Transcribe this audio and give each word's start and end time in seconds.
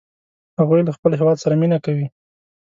هغوی 0.59 0.81
له 0.87 0.91
خپل 0.97 1.11
هیواد 1.19 1.37
سره 1.43 1.55
مینه 1.61 1.77
کوي 1.85 2.05